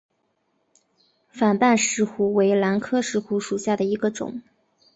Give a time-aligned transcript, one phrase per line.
[1.29, 4.41] 反瓣石斛为兰科石斛属下的一个种。